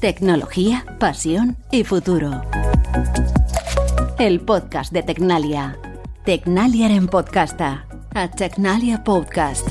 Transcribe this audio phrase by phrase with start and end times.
[0.00, 2.42] Tecnología, pasión y futuro.
[4.16, 5.76] El podcast de Tecnalia.
[6.24, 7.84] Tecnalia en podcasta.
[8.14, 9.66] A Tecnalia Podcast.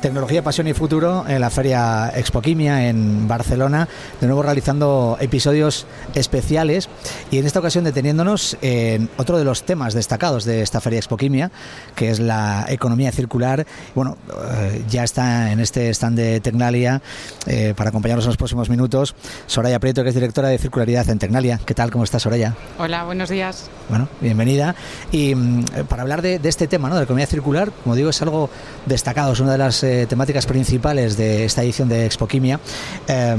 [0.00, 3.88] Tecnología, Pasión y Futuro en la Feria Expoquimia en Barcelona,
[4.20, 6.88] de nuevo realizando episodios especiales
[7.30, 11.50] y en esta ocasión deteniéndonos en otro de los temas destacados de esta Feria Expoquimia,
[11.94, 13.66] que es la economía circular.
[13.94, 14.16] Bueno,
[14.52, 17.02] eh, ya está en este stand de Tecnalia
[17.46, 19.14] eh, para acompañarnos en los próximos minutos
[19.46, 21.60] Soraya Prieto, que es directora de circularidad en Tecnalia.
[21.64, 21.90] ¿Qué tal?
[21.90, 22.54] ¿Cómo estás, Soraya?
[22.78, 23.70] Hola, buenos días.
[23.88, 24.74] Bueno, bienvenida.
[25.10, 26.94] Y mm, para hablar de, de, este tema, ¿no?
[26.94, 28.50] de la economía circular, como digo, es algo
[28.86, 32.60] destacado, es una de las eh, temáticas principales de esta edición de Expoquimia.
[33.08, 33.36] Eh,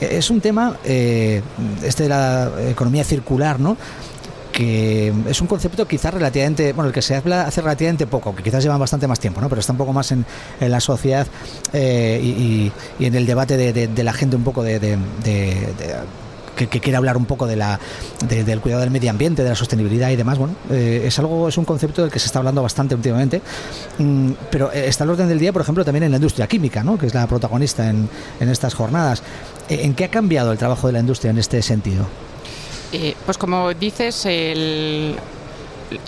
[0.00, 1.42] es un tema, eh,
[1.82, 3.76] este de la economía circular, ¿no?
[4.56, 8.42] que es un concepto quizás relativamente, bueno, el que se habla hace relativamente poco, que
[8.42, 9.50] quizás lleva bastante más tiempo, ¿no?
[9.50, 10.24] pero está un poco más en,
[10.58, 11.26] en la sociedad
[11.74, 14.96] eh, y, en el debate de, de, la gente un poco de,
[16.56, 17.78] que, que, quiere hablar un poco de la,
[18.26, 20.38] de, del cuidado del medio ambiente, de la sostenibilidad y demás.
[20.38, 23.42] Bueno, eh, es algo, es un concepto del que se está hablando bastante últimamente,
[23.98, 26.96] mm, pero está al orden del día, por ejemplo, también en la industria química, ¿no?
[26.96, 28.08] que es la protagonista en,
[28.40, 29.22] en estas jornadas.
[29.68, 32.06] ¿En qué ha cambiado el trabajo de la industria en este sentido?
[32.92, 35.16] Eh, pues como dices, el,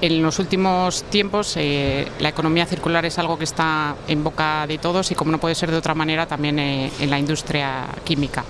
[0.01, 4.79] en los últimos tiempos eh, la economía circular es algo que está en boca de
[4.79, 8.45] todos y como no puede ser de otra manera también eh, en la industria química.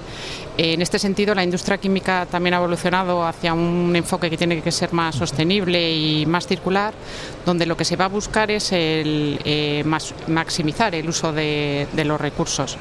[0.56, 4.73] En este sentido la industria química también ha evolucionado hacia un enfoque que tiene que
[4.73, 6.95] ser más sostenible y más circular,
[7.47, 11.87] donde lo que se va a buscar es el eh, más, maximizar el uso de,
[12.05, 12.77] los recursos.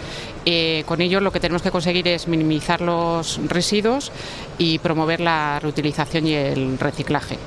[0.85, 4.11] Con ello lo que tenemos que conseguir es minimizar los residuos
[4.57, 7.37] y promover la reutilización y el reciclaje.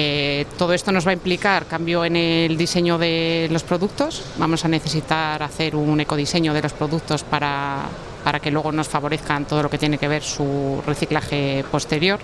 [0.00, 4.22] Eh, todo esto nos va a implicar cambio en el diseño de los productos.
[4.38, 7.82] Vamos a necesitar hacer un ecodiseño de los productos para,
[8.22, 12.20] para que luego nos favorezcan todo lo que tiene que ver su reciclaje posterior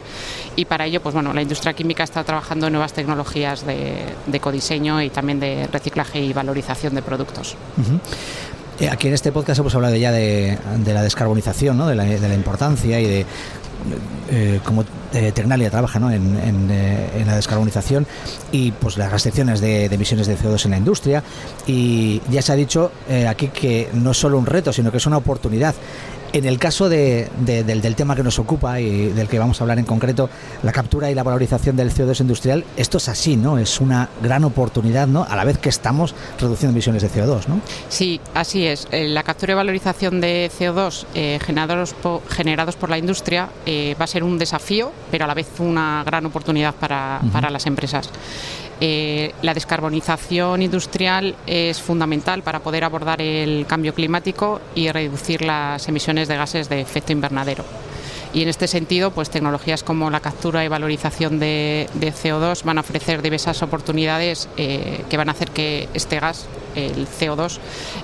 [0.54, 4.36] y para ello pues bueno la industria química está trabajando en nuevas tecnologías de, de
[4.36, 7.56] ecodiseño y también de reciclaje y valorización de productos.
[7.76, 7.98] -huh.
[8.90, 11.86] Aquí en este podcast hemos hablado ya de, la descarbonización, ¿no?
[11.86, 13.26] de, la, importancia y de
[14.30, 16.10] eh, como eh, Ternalia trabaja ¿no?
[16.10, 18.06] eh, en, la descarbonización
[18.52, 21.22] y pues las restricciones de, de, emisiones de CO2 en la industria
[21.66, 24.98] y ya se ha dicho eh, aquí que no es solo un reto sino que
[24.98, 25.74] es una oportunidad
[26.34, 29.60] en el caso de, de, del, del, tema que nos ocupa y del que vamos
[29.60, 30.28] a hablar en concreto,
[30.64, 33.56] la captura y la valorización del CO2 industrial, esto es así, ¿no?
[33.56, 35.22] Es una gran oportunidad, ¿no?
[35.22, 37.60] A la vez que estamos reduciendo emisiones de CO2, ¿no?
[37.88, 38.88] Sí, así es.
[38.90, 43.94] Eh, la captura y valorización de CO2 eh, generados, por, generados por la industria eh,
[44.00, 47.30] va a ser un desafío, pero a la vez una gran oportunidad para, uh -huh.
[47.30, 48.10] para las empresas.
[48.80, 55.88] Eh, la descarbonización industrial es fundamental para poder abordar el cambio climático y reducir las
[55.88, 57.64] emisiones de gases de efecto invernadero.
[58.34, 62.78] Y en este sentido, pues tecnologías como la captura y valorización de, de CO2 van
[62.78, 67.58] a ofrecer diversas oportunidades eh, que van a hacer que este gas, el CO2,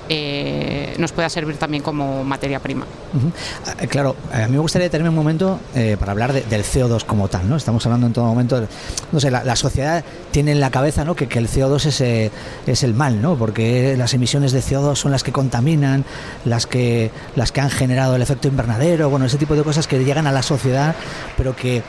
[0.08, 2.86] eh, nos pueda servir también como materia prima.
[3.12, 3.88] -huh.
[3.88, 7.26] Claro, a mí me gustaría detenerme un momento eh, para hablar de, del CO2 como
[7.26, 7.56] tal, ¿no?
[7.56, 8.64] Estamos hablando en todo momento,
[9.10, 11.16] no sé, la, sociedad tiene en la cabeza, ¿no?
[11.16, 12.30] Que, que el CO2 es,
[12.66, 13.34] es el mal, ¿no?
[13.34, 16.04] Porque las emisiones de CO2 son las que contaminan,
[16.44, 19.98] las que, las que han generado el efecto invernadero, bueno, ese tipo de cosas que
[20.04, 20.94] llegan a la sociedad,
[21.36, 21.82] pero que,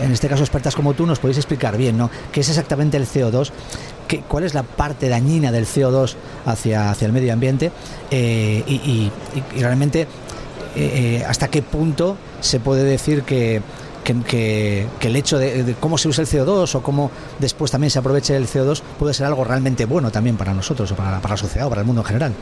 [0.00, 2.10] en este caso expertas como tú nos podéis explicar bien, ¿no?
[2.32, 3.50] ¿Qué es exactamente el CO2?
[4.06, 6.14] ¿Qué, ¿Cuál es la parte dañina del CO2
[6.46, 7.70] hacia, hacia el medio ambiente?
[8.10, 9.10] Eh, y,
[9.58, 10.06] realmente,
[10.76, 13.62] eh, ¿hasta qué punto se puede decir que,
[14.04, 17.98] que, que, el hecho de, cómo se usa el CO2 o cómo después también se
[17.98, 21.38] aproveche el CO2 puede ser algo realmente bueno también para nosotros o para, para la
[21.38, 22.32] sociedad o para el mundo en general?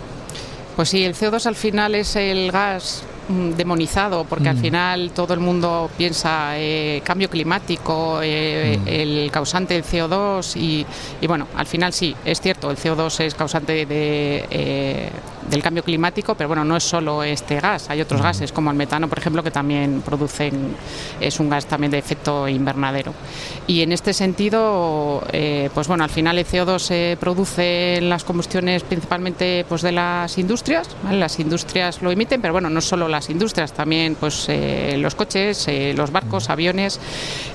[0.76, 4.48] Pues sí, el CO2 al final es el gas demonizado porque mm.
[4.48, 8.88] al final todo el mundo piensa eh, cambio climático, eh, mm.
[8.88, 10.86] el causante del CO2 y,
[11.20, 15.10] y, bueno, al final sí, es cierto, el CO2 es causante de, eh,
[15.50, 18.76] del cambio climático, pero bueno, no es solo este gas, hay otros gases como el
[18.76, 20.76] metano, por ejemplo, que también producen,
[21.20, 23.12] es un gas también de efecto invernadero.
[23.66, 28.24] Y en este sentido, eh, pues bueno, al final el CO2 se produce en las
[28.24, 33.30] combustiones principalmente pues de las industrias las industrias lo emiten, pero bueno, no solo las
[33.30, 37.00] industrias, también pues eh, los coches, eh, los barcos, aviones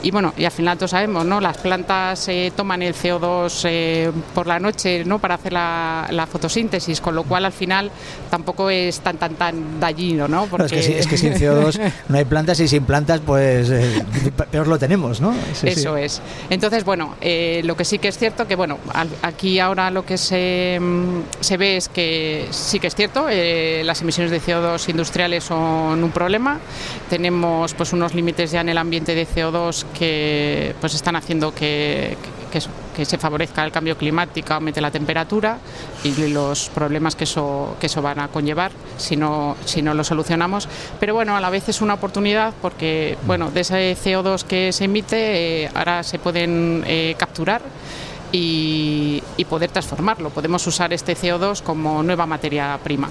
[0.04, 1.40] y bueno, y al final todos sabemos, ¿no?
[1.40, 5.20] Las plantas toman el CO2 por la noche, ¿no?
[5.20, 7.92] Para hacer la, la, fotosíntesis, con lo cual al final final
[8.30, 10.46] tampoco es tan tan tan dañino, ¿no?
[10.46, 10.80] Porque...
[10.80, 11.80] es, que, sin CO2
[12.10, 14.04] no hay plantas y sin plantas pues eh,
[14.50, 15.34] peor lo tenemos, ¿no?
[15.64, 16.22] Eso es.
[16.50, 18.78] Entonces, bueno, eh, lo que sí que es cierto que, bueno,
[19.22, 23.82] aquí ahora lo que se, mm, se ve es que sí que es cierto, eh,
[23.84, 26.60] las emisiones de CO2 industriales son un problema.
[27.10, 32.18] Tenemos pues unos límites ya en el ambiente de CO2 que pues están haciendo que,
[32.52, 32.62] que,
[33.04, 35.58] se favorezca el cambio climático, aumente la temperatura
[36.04, 40.04] y los problemas que eso, que eso van a conllevar si no, si no lo
[40.04, 40.68] solucionamos.
[41.00, 44.86] Pero bueno, a la vez es una oportunidad porque bueno, de ese CO2 que se
[44.86, 47.62] emite eh, ahora se pueden eh, capturar
[48.32, 50.30] y, poder transformarlo.
[50.30, 53.10] Podemos usar este CO2 como nueva materia prima.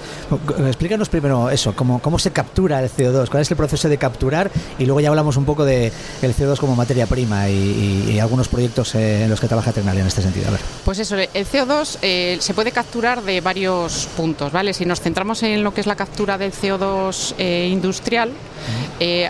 [0.67, 4.51] Explícanos primero eso, cómo, cómo se captura el CO2, cuál es el proceso de capturar
[4.79, 8.95] y luego ya hablamos un poco de el CO2 como materia prima y, algunos proyectos
[8.95, 10.49] eh, en los que trabaja Tecnalia en este sentido.
[10.49, 10.61] A ver.
[10.85, 14.75] Pues eso, el CO2 eh, se puede capturar de varios puntos, ¿vale?
[14.75, 18.31] Si nos centramos en lo que es la captura del CO2 eh, industrial,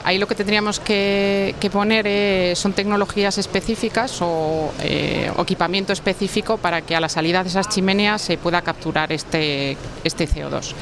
[0.04, 4.72] ahí lo que tendríamos que, poner son tecnologías específicas o,
[5.36, 5.44] o
[5.88, 10.73] específico para que a la salida de esas chimeneas se pueda capturar este, este CO2.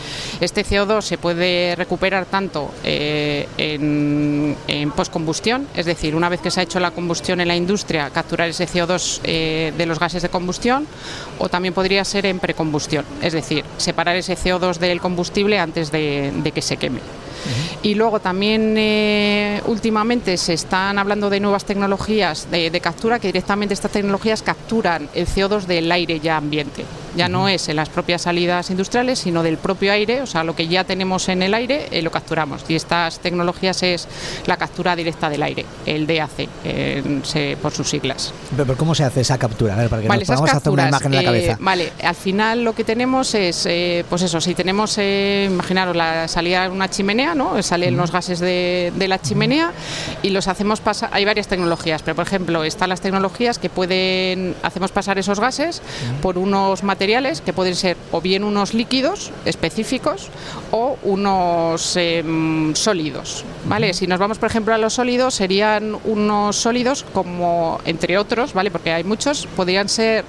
[0.41, 6.50] Este CO2 se puede recuperar tanto eh, en, en postcombustión, es decir, una vez que
[6.50, 10.23] se ha hecho la combustión en la industria, capturar ese CO2 eh, de los gases
[10.23, 10.87] de combustión,
[11.39, 16.53] o también podría ser en precombustión, es decir, separar ese CO2 del combustible antes de
[16.55, 17.00] que se queme.
[17.82, 23.75] Y luego también eh, últimamente se están hablando de nuevas tecnologías de, captura que directamente
[23.75, 26.85] estas tecnologías capturan el CO2 del aire ya ambiente.
[27.16, 30.55] Ya no es en las propias salidas industriales, sino del propio aire, o sea, lo
[30.55, 32.64] que ya tenemos en el aire eh, lo capturamos.
[32.69, 34.08] Y estas tecnologías es
[34.46, 36.49] la captura directa del aire, el DAC,
[37.60, 38.32] por sus siglas.
[38.56, 39.75] Pero, ¿cómo se hace esa captura?
[39.75, 41.52] A ver, para que vale, nos hacer una imagen en la cabeza.
[41.52, 43.69] Eh, vale, al final lo que tenemos es,
[44.08, 49.20] pues eso, si tenemos, imaginaros la salida de una chimenea, Salen los gases de, la
[49.20, 49.72] chimenea
[50.22, 51.11] y los hacemos pasar.
[51.12, 55.82] Hay varias tecnologías, pero por ejemplo están las tecnologías que pueden hacemos pasar esos gases
[56.20, 60.29] por unos materiales que pueden ser o bien unos líquidos específicos
[60.73, 63.95] o unos em, sólidos, ¿vale?
[63.95, 68.71] Si nos vamos por ejemplo a los sólidos serían unos sólidos como entre otros, ¿vale?
[68.71, 70.25] Porque hay muchos, podrían ser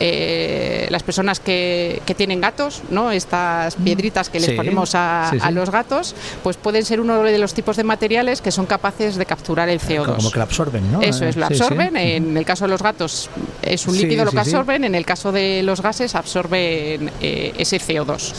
[0.00, 3.10] eh, las personas que, tienen gatos, ¿no?
[3.10, 7.52] Estas piedritas que les ponemos a, a los gatos, pues pueden ser uno de los
[7.52, 10.16] tipos de materiales que son capaces de capturar el CO2.
[10.16, 11.02] Como que lo absorben, ¿no?
[11.02, 11.94] Eso es, lo absorben.
[11.96, 13.28] En el caso de los gatos
[13.62, 17.78] es un líquido lo que absorben, en el caso de los gases absorben eh, ese
[17.78, 18.32] CO2.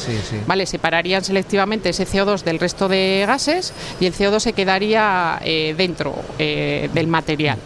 [0.45, 0.65] ¿Vale?
[0.65, 6.15] Separarían selectivamente ese CO2 del resto de gases y el CO2 se quedaría eh, dentro
[6.39, 7.57] eh, del material.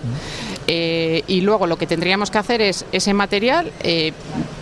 [0.68, 4.13] Eh, y luego lo que tendríamos que hacer es ese material, eh,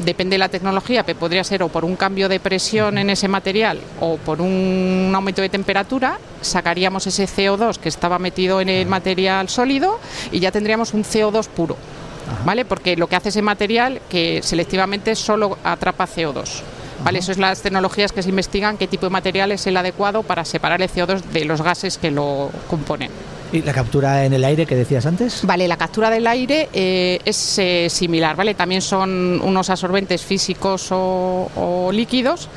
[0.03, 3.27] depende de la tecnología, que podría ser o por un cambio de presión en ese
[3.27, 8.88] material o por un aumento de temperatura, sacaríamos ese CO2 que estaba metido en el
[8.88, 10.00] material sólido
[10.31, 11.75] y ya tendríamos un CO2 puro.
[12.45, 12.66] ¿Vale?
[12.66, 16.62] Porque lo que hace ese material que selectivamente solo atrapa CO2.
[17.04, 17.19] ¿Vale?
[17.19, 20.46] Eso es las tecnologías que se investigan qué tipo de material es el adecuado para
[20.46, 23.12] separar el CO2 de los gases que lo componen.
[23.51, 25.42] ¿Y la captura en el aire que decías antes?
[25.44, 28.54] Vale, la captura del aire eh, es eh, similar, ¿vale?
[28.54, 32.48] También son unos absorbentes físicos o, líquidos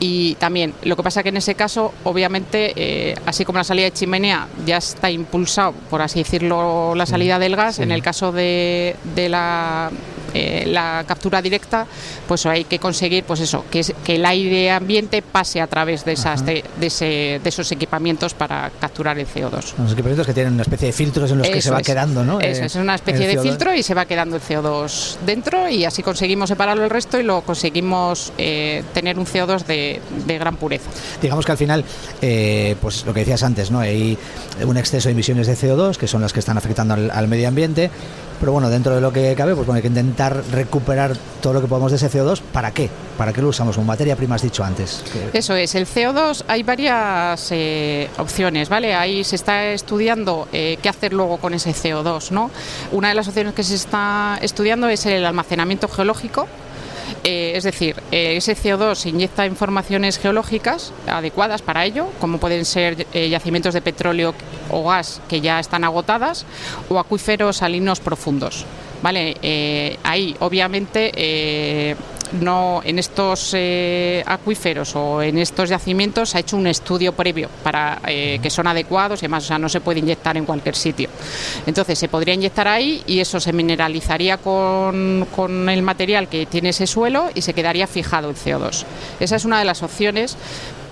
[0.00, 3.86] y también, lo que pasa que en ese caso, obviamente, eh, así como la salida
[3.86, 8.32] de chimenea ya está impulsado, por así decirlo, la salida del gas, en el caso
[8.32, 9.90] de, de la
[10.34, 11.86] eh, la captura directa,
[12.26, 16.12] pues hay que conseguir pues eso, que, que el aire ambiente pase a través de,
[16.12, 19.74] esas, de, esos equipamientos para capturar el CO2.
[19.78, 22.40] Los equipamientos que tienen una especie de filtros en los que se va quedando, ¿no?
[22.40, 25.84] Eso, eh, es una especie de filtro y se va quedando el CO2 dentro y
[25.84, 30.90] así conseguimos separarlo del resto y lo conseguimos eh, tener un CO2 de, gran pureza.
[31.20, 31.84] Digamos que al final,
[32.80, 33.80] pues lo que decías antes, ¿no?
[33.80, 34.16] Hay
[34.64, 37.90] un exceso de emisiones de CO2 que son las que están afectando al medio ambiente
[38.42, 41.60] pero bueno, dentro de lo que cabe, pues bueno, hay que intentar recuperar todo lo
[41.60, 42.40] que podamos de ese CO2.
[42.40, 42.90] ¿Para qué?
[43.16, 45.04] ¿Para qué lo usamos como materia prima, has dicho antes?
[45.32, 48.96] Eso es, el CO2 hay varias eh, opciones, ¿vale?
[48.96, 52.50] Ahí se está estudiando eh, qué hacer luego con ese CO2, ¿no?
[52.90, 56.48] Una de las opciones que se está estudiando es el almacenamiento geológico,
[57.24, 62.64] eh, es decir, eh, ese CO2 se inyecta informaciones geológicas adecuadas para ello, como pueden
[62.64, 64.34] ser eh, yacimientos de petróleo
[64.70, 66.46] o gas que ya están agotadas
[66.88, 68.64] o acuíferos salinos profundos.
[69.02, 71.96] Vale, ahí obviamente
[72.40, 77.48] no en estos eh, acuíferos o en estos yacimientos se ha hecho un estudio previo
[77.62, 81.08] para eh, que son adecuados y además o no se puede inyectar en cualquier sitio.
[81.66, 86.70] Entonces se podría inyectar ahí y eso se mineralizaría con, con el material que tiene
[86.70, 88.84] ese suelo y se quedaría fijado el CO2.
[89.20, 90.36] Esa es una de las opciones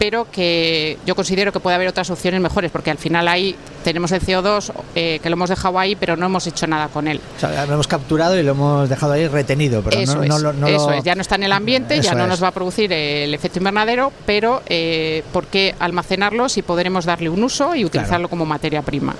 [0.00, 4.12] pero que yo considero que puede haber otras opciones mejores, porque al final ahí tenemos
[4.12, 7.20] el CO2 eh, que lo hemos dejado ahí, pero no hemos hecho nada con él.
[7.36, 10.28] O sea, lo hemos capturado y lo hemos dejado ahí retenido, pero eso no, es,
[10.42, 10.96] no, no eso lo...
[10.96, 12.28] es, ya no está en el ambiente, Eso ya no es.
[12.30, 17.28] nos va a producir el efecto invernadero, pero eh, ¿por qué almacenarlo si podremos darle
[17.30, 18.28] un uso y utilizarlo Claro.
[18.28, 19.14] como materia prima?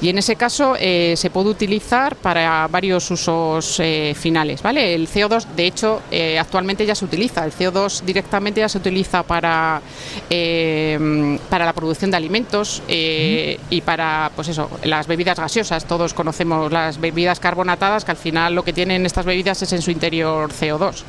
[0.00, 4.94] Y en ese caso eh, se puede utilizar para varios usos eh, finales, ¿vale?
[4.94, 6.02] El CO2, de hecho,
[6.38, 7.44] actualmente ya se utiliza.
[7.44, 9.80] El CO2 directamente ya se utiliza para,
[11.48, 14.01] para la producción de alimentos y para,
[14.34, 15.84] pues eso, las bebidas gaseosas.
[15.84, 19.82] Todos conocemos las bebidas carbonatadas, que al final lo que tienen estas bebidas es en
[19.82, 21.02] su interior CO2.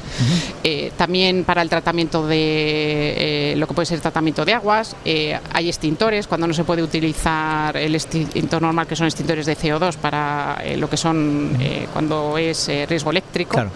[0.64, 5.40] Eh, también para el tratamiento de eh, lo que puede ser tratamiento de aguas, eh,
[5.54, 9.96] hay extintores cuando no se puede utilizar el extintor normal, que son extintores de CO2,
[9.98, 11.58] para lo que son
[11.94, 13.52] cuando es riesgo eléctrico.
[13.52, 13.72] Claro.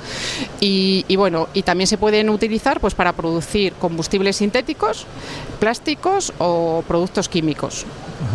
[0.60, 5.06] Y, y bueno, y también se pueden utilizar pues para producir combustibles sintéticos,
[5.60, 7.86] plásticos o productos químicos.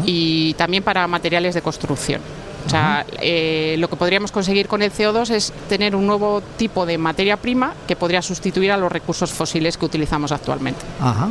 [0.06, 2.20] Y también para materiales de construcción.
[2.64, 6.86] O sea, eh, lo que podríamos conseguir con el CO2 es tener un nuevo tipo
[6.86, 10.80] de materia prima que podría sustituir a los recursos fósiles que utilizamos actualmente.
[11.00, 11.28] Ajá.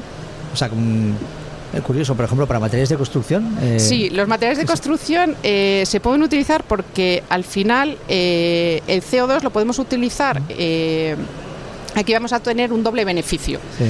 [0.53, 0.69] O sea,
[1.73, 3.57] es curioso, por ejemplo, para materiales de construcción.
[3.61, 9.01] eh, Sí, los materiales de construcción eh, se pueden utilizar porque al final eh, el
[9.01, 10.41] CO2 lo podemos utilizar.
[10.49, 11.15] eh,
[11.95, 13.59] aquí vamos a tener un doble beneficio.
[13.77, 13.85] sí.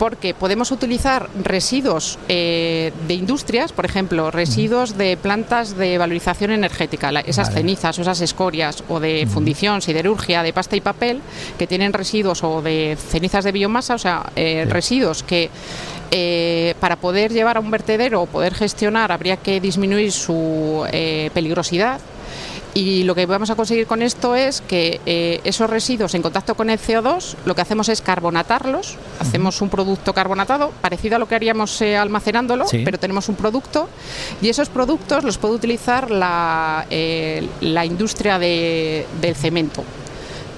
[0.00, 7.12] Porque podemos utilizar residuos eh, de industrias, por ejemplo, residuos de plantas de valorización energética,
[7.12, 7.60] la- esas Vale.
[7.60, 11.20] cenizas o esas escorias o de fundición, siderurgia, de pasta y papel,
[11.58, 14.72] que tienen residuos o de cenizas de biomasa, o sea, eh, Sí.
[14.72, 15.50] residuos que
[16.12, 21.30] eh, para poder llevar a un vertedero o poder gestionar habría que disminuir su eh,
[21.34, 22.00] peligrosidad.
[22.72, 26.54] Y lo que vamos a conseguir con esto es que eh, esos residuos en contacto
[26.54, 31.26] con el CO2, lo que hacemos es carbonatarlos, hacemos un producto carbonatado, parecido a lo
[31.26, 32.82] que haríamos eh, almacenándolo, Sí.
[32.84, 33.88] pero tenemos un producto
[34.40, 39.82] y esos productos los puede utilizar la, eh, la industria de- del cemento.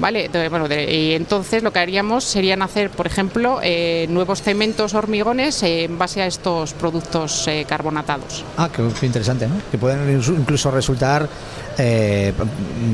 [0.03, 0.27] ¿Vale?
[0.27, 4.95] Entonces, bueno, de- y entonces lo que haríamos serían hacer, por ejemplo, eh, nuevos cementos
[4.95, 8.45] hormigones en base a estos productos eh, carbonatados.
[8.57, 9.55] Ah, qué, qué interesante, ¿no?
[9.71, 11.29] Que pueden incluso- resultar
[11.79, 12.33] eh,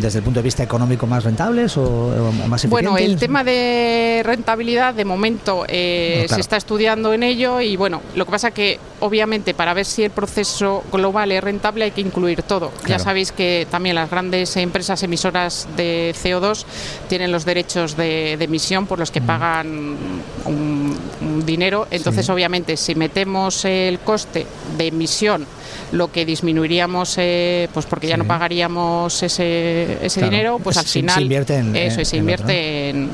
[0.00, 2.70] desde el punto de vista económico más rentables o, o más eficientes.
[2.70, 6.34] Bueno, el tema de rentabilidad de momento eh, No, claro.
[6.34, 10.04] se está estudiando en ello y bueno, lo que pasa que obviamente para ver si
[10.04, 12.70] el proceso global es rentable hay que incluir todo.
[12.86, 16.64] Ya sabéis que también las grandes empresas emisoras de CO2
[17.08, 19.96] tienen los derechos de, de emisión por los que pagan
[20.44, 21.86] un, un dinero.
[21.90, 22.32] Entonces, Sí.
[22.32, 25.46] obviamente, si metemos el coste de emisión,
[25.92, 30.30] lo que disminuiríamos, eh, pues porque ya no pagaríamos ese, ese Claro.
[30.30, 33.10] dinero, pues al Se- se final invierte en- eso en- se en otro, invierte en,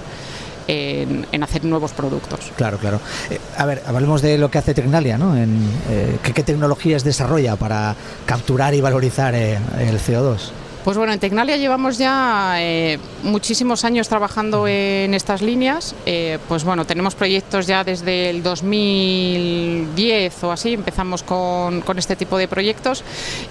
[0.67, 2.41] en- en hacer nuevos productos.
[2.57, 2.99] Claro, claro.
[3.31, 5.37] Eh, a ver, hablemos de lo que hace Tecnalia, ¿no?
[5.37, 7.95] En, eh, ¿qué, qué tecnologías desarrolla para
[8.27, 10.51] capturar y valorizar eh, el CO2?
[10.85, 15.95] Pues bueno, en Tecnalia llevamos ya eh, muchísimos años trabajando en estas líneas.
[16.05, 22.37] Eh, pues bueno, tenemos proyectos ya desde el 2010 o así, empezamos con, este tipo
[22.37, 23.03] de proyectos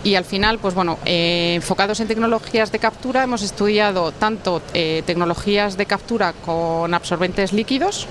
[0.04, 5.76] y al final, pues bueno, eh, enfocados en tecnologías de captura, hemos estudiado tanto tecnologías
[5.76, 8.08] de captura con absorbentes líquidos,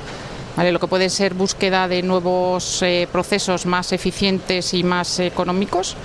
[0.56, 0.72] ¿vale?
[0.72, 5.96] lo que puede ser búsqueda de nuevos eh, procesos más eficientes y más económicos,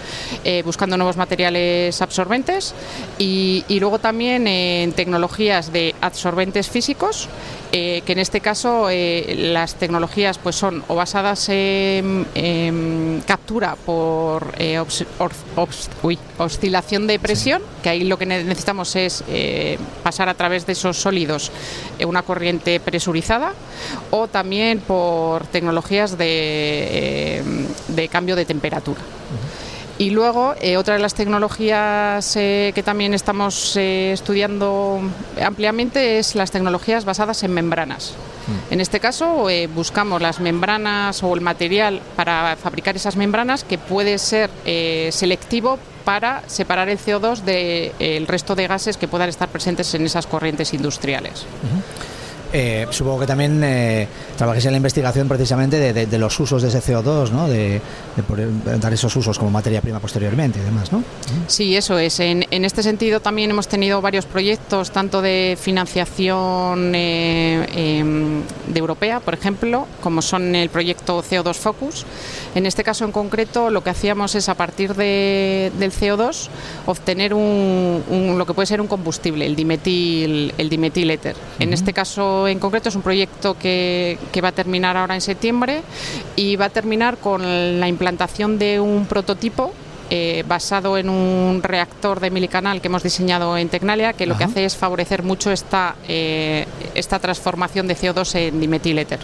[0.43, 2.73] eh, buscando nuevos materiales absorbentes
[3.17, 7.27] y, y luego también en tecnologías de absorbentes físicos.
[7.73, 13.75] eh, que en este caso eh, las tecnologías pues son o basadas en, en captura
[13.75, 18.95] por eh, obs- or- obs- uy, oscilación de presión, que ahí lo que ne- necesitamos
[18.95, 21.51] es eh, pasar a través de esos sólidos
[21.99, 23.51] eh, una corriente presurizada,
[24.11, 24.36] o también
[24.85, 27.43] por tecnologías de, eh,
[27.87, 29.01] de cambio de temperatura.
[29.99, 34.99] Y luego, eh, otra de las tecnologías eh, que también estamos eh, estudiando
[35.43, 38.13] ampliamente es las tecnologías basadas en membranas.
[38.71, 44.17] En este caso, buscamos las membranas o el material para fabricar esas membranas que puede
[44.19, 44.49] ser
[45.11, 50.27] selectivo para separar el CO2 del resto de gases que puedan estar presentes en esas
[50.27, 51.45] corrientes industriales.
[52.91, 56.79] Supongo que también trabajáis en la investigación precisamente de, de- de los usos de ese
[56.81, 57.47] CO2, ¿no?
[57.47, 57.81] De,
[58.15, 61.03] de poder dar esos usos como materia prima posteriormente y demás, ¿no?
[61.47, 62.19] Sí, eso es.
[62.19, 67.65] En, en este sentido también hemos tenido varios proyectos, tanto de financiación eh,
[67.99, 68.41] em,
[68.73, 72.05] europea, por ejemplo, como son el proyecto CO2 Focus.
[72.55, 76.47] En este caso en concreto, lo que hacíamos es a partir del CO2
[76.85, 81.35] obtener un, lo que puede ser un combustible, el dimetil, el dimetil éter.
[81.59, 85.21] En este caso en concreto es un proyecto que, que va a terminar ahora en
[85.21, 85.81] septiembre
[86.35, 89.73] y va a terminar con la implantación de un prototipo
[90.09, 94.45] eh, basado en un reactor de milicanal que hemos diseñado en Tecnalia, que lo que
[94.45, 96.65] hace es favorecer mucho esta, eh,
[96.95, 99.19] esta transformación de CO2 en dimetiléter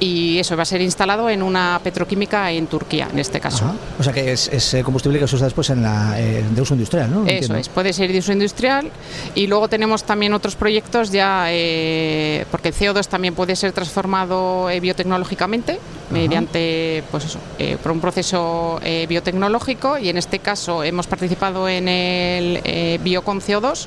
[0.00, 3.70] y eso va a ser instalado en una petroquímica en Turquía, en este caso.
[3.98, 6.72] O sea que es, eh, combustible que se usa después en la, eh, de uso
[6.72, 7.26] industrial, ¿no?
[7.26, 8.90] Eso es, puede ser de uso industrial.
[9.34, 14.68] Y luego tenemos también otros proyectos ya, eh, porque el CO2 también puede ser transformado
[14.80, 15.78] biotecnológicamente
[16.10, 17.38] mediante, pues eso,
[17.82, 19.98] por un proceso biotecnológico.
[19.98, 23.86] Y en este caso hemos participado en el Biocon CO2,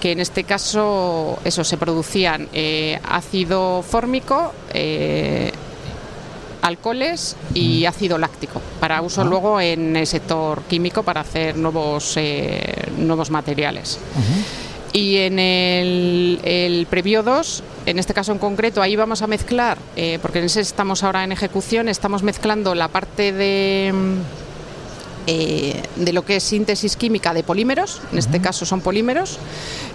[0.00, 2.48] que en este caso eso se producían
[3.04, 4.52] ácido fórmico
[6.62, 12.88] alcoholes y ácido láctico para uso luego en el sector químico para hacer nuevos, eh,
[12.98, 13.98] nuevos materiales.
[14.92, 19.78] Y en el, el Previo 2, en este caso en concreto, ahí vamos a mezclar,
[19.96, 23.92] eh, porque en ese estamos ahora en ejecución, estamos mezclando la parte de
[25.26, 29.38] eh, de lo que es síntesis química de polímeros, en este caso son polímeros,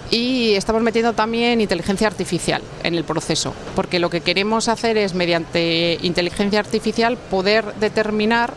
[0.10, 5.14] y estamos metiendo también inteligencia artificial en el proceso, porque lo que queremos hacer es
[5.14, 8.54] mediante inteligencia artificial poder determinar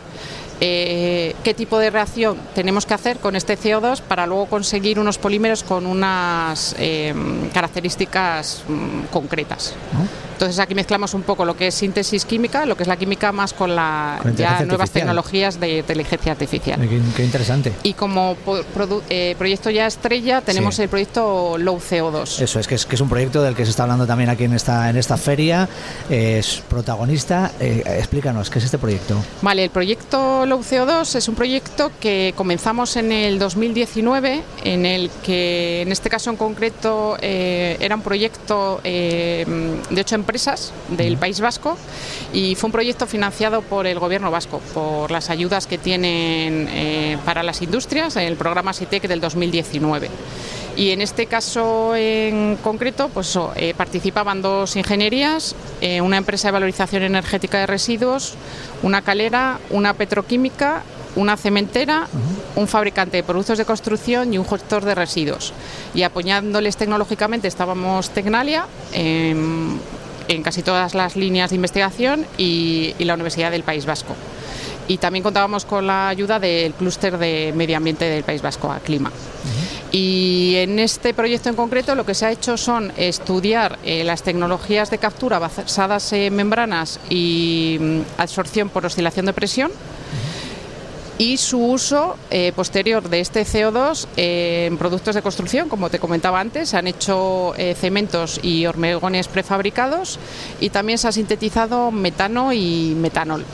[0.63, 5.17] eh, qué tipo de reacción tenemos que hacer con este CO2 para luego conseguir unos
[5.17, 7.15] polímeros con unas eh,
[7.51, 9.73] características mm, concretas.
[10.41, 13.31] Entonces aquí mezclamos un poco lo que es síntesis química, lo que es la química
[13.31, 14.25] más con las
[14.65, 16.79] nuevas tecnologías de inteligencia artificial.
[17.15, 17.73] Qué, interesante.
[17.83, 18.35] Y como
[19.11, 22.41] eh, proyecto ya estrella tenemos el proyecto Low CO2.
[22.41, 24.45] Eso es que, es que es un proyecto del que se está hablando también aquí
[24.45, 25.69] en esta en esta feria.
[26.09, 27.51] Es protagonista.
[27.59, 29.23] Eh, explícanos qué es este proyecto.
[29.43, 35.11] Vale, el proyecto Low CO2 es un proyecto que comenzamos en el 2019, en el
[35.23, 39.45] que en este caso en concreto eh, era un proyecto de
[39.99, 40.30] ocho empresas
[40.89, 41.77] del País Vasco
[42.33, 47.17] y fue un proyecto financiado por el Gobierno vasco, por las ayudas que tienen eh,
[47.25, 50.09] para las industrias, en el programa SITEC del 2019.
[50.77, 56.53] Y en este caso en concreto, pues eh, participaban dos ingenierías, eh, una empresa de
[56.53, 58.35] valorización energética de residuos,
[58.81, 60.83] una calera, una petroquímica
[61.15, 62.07] una cementera,
[62.55, 65.53] un fabricante de productos de construcción y un gestor de residuos.
[65.93, 68.65] Y apoyándoles tecnológicamente estábamos Tecnalia,
[70.27, 74.15] en casi todas las líneas de investigación y, la Universidad del País Vasco.
[74.87, 78.79] Y también contábamos con la ayuda del clúster de medio ambiente del País Vasco, a
[78.79, 79.11] Clima.
[79.91, 84.23] Y en este proyecto en concreto lo que se ha hecho son estudiar eh, las
[84.23, 89.71] tecnologías de captura basadas en membranas y mm, absorción por oscilación de presión
[91.21, 95.99] y su uso eh, posterior de este CO2 eh, en productos de construcción, como te
[95.99, 100.17] comentaba antes, se han hecho eh, cementos y hormigones prefabricados
[100.59, 103.45] y también se ha sintetizado metano y metanol.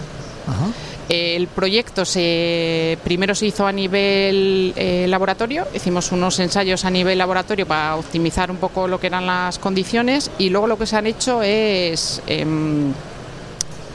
[1.10, 4.74] El proyecto se, primero se hizo a nivel
[5.12, 9.60] laboratorio, hicimos unos ensayos a nivel laboratorio para optimizar un poco lo que eran las
[9.60, 12.94] condiciones y luego lo que se han hecho es em,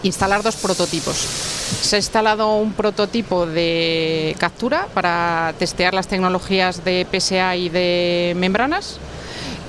[0.03, 1.62] instalar dos prototipos.
[1.81, 8.35] Se ha instalado un prototipo de captura para testear las tecnologías de PSA y de
[8.37, 8.99] membranas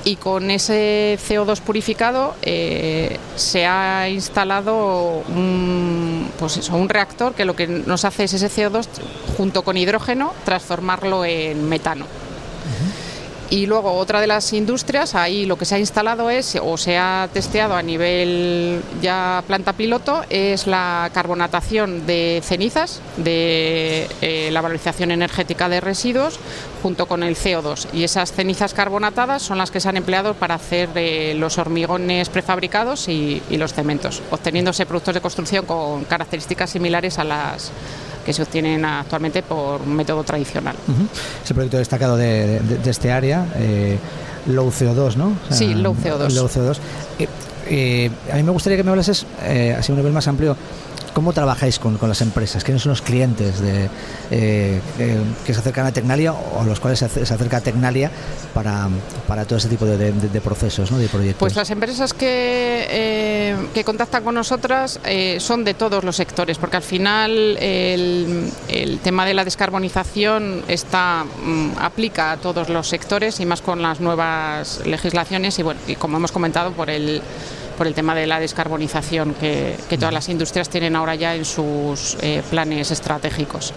[0.06, 7.56] y con ese CO2 purificado eh, se ha instalado un, pues un reactor que lo
[7.56, 8.88] que nos hace es ese CO2
[9.38, 12.06] junto con hidrógeno transformarlo en metano.
[13.54, 16.98] Y luego otra de las industrias, ahí lo que se ha instalado es, o se
[16.98, 24.62] ha testeado a nivel ya planta piloto, es la carbonatación de cenizas, de eh, la
[24.62, 26.40] valorización energética de residuos,
[26.82, 27.90] junto con el CO2.
[27.94, 32.30] Y esas cenizas carbonatadas son las que se han empleado para hacer eh, los hormigones
[32.30, 37.72] prefabricados y, y los cementos, obteniéndose productos de construcción con características similares a las
[38.26, 40.76] que se obtienen actualmente por método tradicional.
[41.44, 43.98] Es el proyecto destacado de, este área, eh,
[44.48, 45.34] Low CO2, ¿no?
[45.50, 46.34] sí, Low CO2.
[46.34, 46.78] Low CO2.
[47.20, 47.28] Eh,
[47.68, 49.26] eh, a mí me gustaría que me hablases,
[49.78, 50.56] así a un nivel más amplio,
[51.14, 52.64] ¿Cómo trabajáis con, las empresas?
[52.64, 53.90] ¿Quiénes son los clientes de,
[54.32, 54.82] eh,
[55.46, 58.10] que se acercan a Tecnalia o a los cuales se, acerca Tecnalia
[58.54, 58.90] para,
[59.28, 60.98] para todo ese tipo de, procesos, ¿no?
[60.98, 61.40] de proyectos?
[61.40, 66.58] Pues las empresas que, eh, que contactan con nosotras eh, son de todos los sectores,
[66.58, 72.88] porque al final el, el tema de la descarbonización está, mm, aplica a todos los
[72.88, 77.22] sectores y más con las nuevas legislaciones y, bueno, y como hemos comentado, por el
[77.78, 82.18] por el tema de la descarbonización que, todas las industrias tienen ahora ya en sus
[82.22, 83.74] eh, planes estratégicos.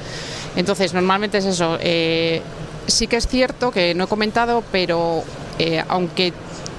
[0.56, 1.78] Entonces, normalmente es eso.
[1.80, 2.42] Eh,
[2.87, 5.24] sí que es cierto que no he comentado, pero
[5.88, 6.32] aunque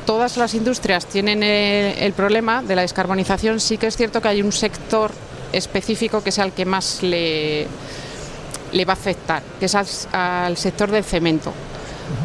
[0.05, 4.41] todas las industrias tienen el, problema de la descarbonización, sí que es cierto que hay
[4.41, 5.11] un sector
[5.51, 7.67] específico que es al que más le,
[8.71, 11.53] le va a afectar, que es al sector del cemento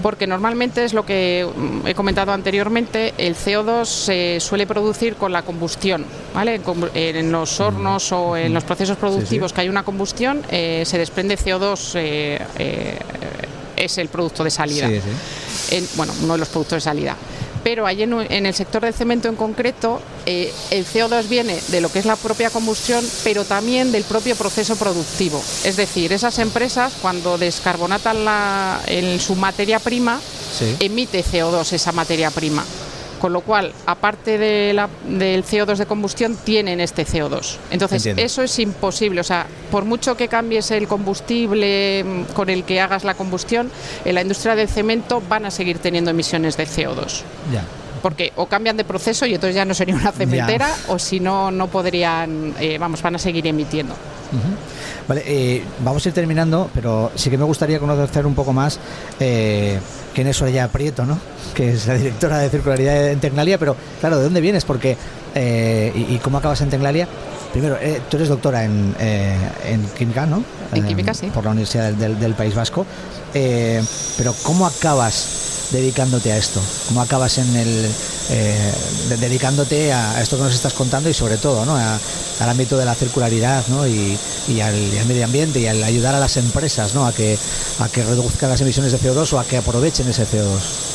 [0.03, 5.33] porque normalmente es lo que mm, he comentado anteriormente, el CO2 se suele producir con
[5.33, 6.61] la combustión, ¿vale?
[6.95, 11.37] En los hornos o en los procesos productivos que hay una combustión, eh, se desprende
[11.37, 12.99] CO2, eh, eh,
[13.77, 14.89] es el producto de salida.
[15.97, 17.17] bueno, uno de los productos de salida
[17.63, 21.91] pero ahí en, el sector del cemento en concreto, eh, el CO2 viene de lo
[21.91, 25.43] que es la propia combustión, pero también del propio proceso productivo.
[25.65, 30.21] Es decir, esas empresas cuando descarbonatan la, en su materia prima,
[30.81, 32.65] emite CO2 esa materia prima.
[33.23, 37.59] Con lo cual, aparte de del CO2 de combustión, tienen este CO2.
[37.71, 39.21] Entonces, eso es imposible.
[39.21, 43.71] O sea, por mucho que cambies el combustible mm, con el que hagas la combustión,
[44.05, 47.23] en la industria del cemento van a seguir teniendo emisiones de CO2.
[47.53, 47.65] Ya
[48.03, 51.53] porque o cambian de proceso y entonces ya no sería una cementera o si no
[51.53, 53.95] no podrían eh, vamos van a seguir emitiendo
[55.09, 58.79] Vale, eh, vamos a ir terminando, pero sí que me gustaría conocer un poco más
[59.21, 59.79] eh,
[60.15, 61.19] quién es Soraya Prieto, ¿no?
[61.55, 64.65] Que es la directora de circularidad en Tecnalia, pero claro, ¿de dónde vienes?
[64.65, 64.97] Porque,
[65.35, 67.09] eh, y, cómo acabas en Tecnalia?
[67.53, 70.43] Primero, eh, tú eres doctora en, en química, ¿no?
[70.73, 71.27] En química, sí.
[71.27, 72.87] Por la Universidad del País Vasco.
[73.33, 76.61] pero ¿cómo acabas dedicándote a esto?
[76.89, 77.91] ¿Cómo acabas en el
[78.31, 78.73] eh,
[79.19, 81.77] dedicándote a, esto que nos estás contando y sobre todo ¿no?
[81.77, 83.87] al ámbito de la circularidad ¿no?
[83.87, 84.19] y,
[84.61, 87.07] al, medio ambiente y al ayudar a las empresas ¿no?
[87.07, 87.39] a, que,
[87.81, 90.93] a que reduzcan las emisiones de CO2 o a que aprovechen ese CO2?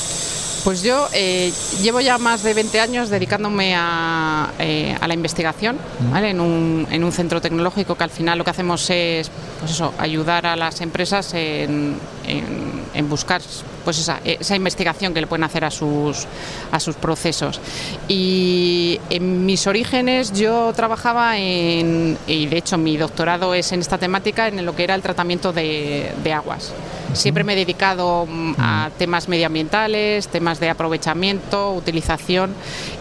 [0.64, 5.78] Pues yo eh, llevo ya más de 20 años dedicándome a, eh, la investigación
[6.14, 9.94] en, un, en, un, centro tecnológico que al final lo que hacemos es pues eso,
[9.98, 11.96] ayudar a las empresas en,
[12.28, 13.42] en buscar
[13.84, 16.26] pues esa, esa, investigación que le pueden hacer a sus,
[16.72, 17.60] a sus procesos.
[18.08, 23.98] Y en mis orígenes yo trabajaba en, y de hecho mi doctorado es en esta
[23.98, 26.74] temática, en lo que era el tratamiento de, de aguas.
[27.14, 32.54] Siempre me he dedicado mm, a temas medioambientales, temas de aprovechamiento, utilización.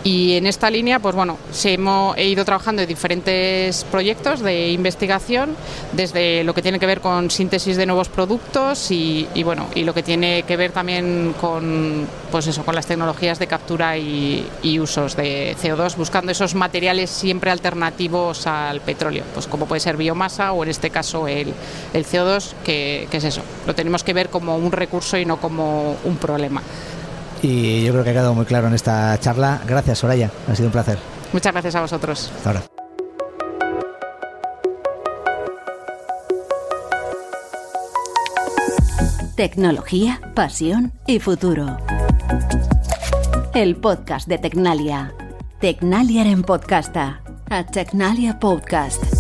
[0.05, 1.39] Y en esta línea, pues bueno,
[2.17, 5.57] he ido trabajando en diferentes proyectos de investigación,
[5.93, 9.85] desde lo que tiene que ver con síntesis de nuevos productos y, y bueno, y
[9.85, 14.47] lo que tiene que ver también con, pues eso, con las tecnologías de captura y,
[14.79, 20.53] usos de CO2, buscando esos materiales siempre alternativos al petróleo, pues como puede ser biomasa
[20.53, 21.55] o en este caso el,
[21.95, 25.39] el CO2, que, que, es eso, lo tenemos que ver como un recurso y no
[25.39, 26.63] como un problema.
[27.43, 29.61] Y yo creo que ha quedado muy claro en esta charla.
[29.67, 30.99] Gracias, Soraya, ha sido un placer.
[31.35, 32.33] Muchas gracias a vosotros.
[32.35, 32.63] Hasta ahora.
[39.37, 41.77] Tecnología, pasión y futuro.
[43.53, 45.15] El podcast de Tecnalia.
[45.61, 47.21] Tecnalia en podcasta.
[47.51, 49.16] A Tecnalia Podcast.